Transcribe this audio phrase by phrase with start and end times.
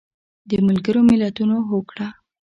[0.49, 2.07] د ملګرو ملتونو هوکړه